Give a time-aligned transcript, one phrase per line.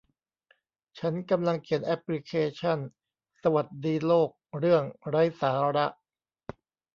[0.99, 2.79] ฉันกำลังเขียนแอพพลิเคชั่น
[3.43, 5.87] สวัสดีโลก เรื่องไร้สาระ